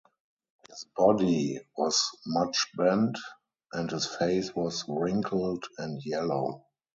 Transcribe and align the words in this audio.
His 0.67 0.87
body 0.97 1.59
was 1.77 2.03
much 2.25 2.69
bent, 2.75 3.19
and 3.71 3.91
his 3.91 4.07
face 4.07 4.55
was 4.55 4.83
wrinkled 4.87 5.65
and 5.77 6.01
yellow. 6.03 6.65